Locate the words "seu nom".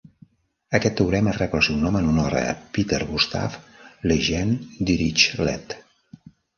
1.67-1.99